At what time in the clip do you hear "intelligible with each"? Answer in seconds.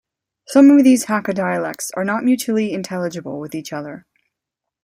2.73-3.71